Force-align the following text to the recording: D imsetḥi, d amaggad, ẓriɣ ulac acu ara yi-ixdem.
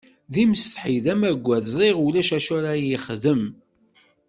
D 0.33 0.35
imsetḥi, 0.43 0.97
d 1.03 1.07
amaggad, 1.13 1.65
ẓriɣ 1.73 1.97
ulac 2.05 2.29
acu 2.37 2.51
ara 2.57 2.73
yi-ixdem. 2.81 3.43